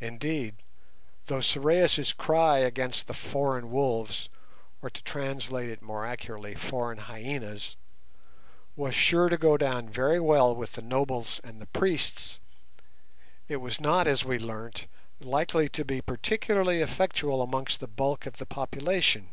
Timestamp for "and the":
11.44-11.66